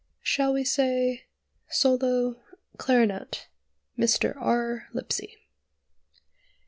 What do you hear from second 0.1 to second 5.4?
"Shall we say: SOLO (Clarionet) Mr. R. Lipsey."